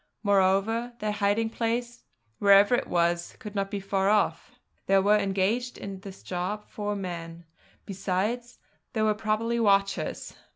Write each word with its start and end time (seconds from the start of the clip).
Moreover, 0.23 0.93
their 0.97 1.11
hiding 1.11 1.51
place, 1.51 2.05
wherever 2.39 2.73
it 2.73 2.87
was, 2.87 3.35
could 3.37 3.53
not 3.53 3.69
be 3.69 3.79
far 3.79 4.09
off. 4.09 4.49
There 4.87 4.99
were 4.99 5.15
engaged 5.19 5.77
in 5.77 5.99
this 5.99 6.23
job 6.23 6.67
four 6.67 6.95
men; 6.95 7.45
besides, 7.85 8.57
there 8.93 9.05
were 9.05 9.13
probably 9.13 9.59
watchers. 9.59 10.35